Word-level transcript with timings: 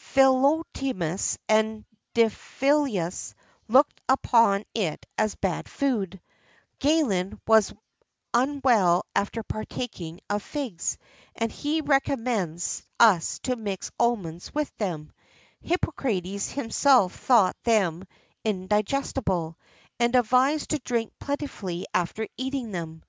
Philotimus 0.00 1.38
and 1.48 1.84
Diphilus 2.14 3.34
looked 3.66 4.00
upon 4.08 4.62
it 4.72 5.04
as 5.18 5.34
bad 5.34 5.68
food;[XIII 5.68 6.20
63] 6.74 6.76
Galen 6.78 7.40
was 7.48 7.74
unwell 8.32 9.04
after 9.16 9.42
partaking 9.42 10.20
of 10.30 10.40
figs, 10.44 10.98
and 11.34 11.50
he 11.50 11.80
recommends 11.80 12.84
us 13.00 13.40
to 13.40 13.56
mix 13.56 13.90
almonds 13.98 14.54
with 14.54 14.70
them;[XIII 14.76 15.14
64] 15.68 15.68
Hippocrates 15.68 16.48
himself 16.52 17.16
thought 17.18 17.56
them 17.64 18.06
indigestible, 18.44 19.58
and 19.98 20.14
advised 20.14 20.70
to 20.70 20.78
drink 20.78 21.12
plentifully 21.18 21.86
after 21.92 22.28
eating 22.36 22.70
them. 22.70 23.02